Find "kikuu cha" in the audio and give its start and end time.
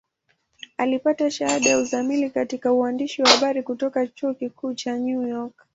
4.33-4.97